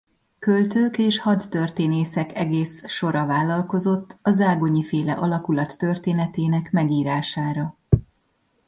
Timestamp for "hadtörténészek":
1.19-2.35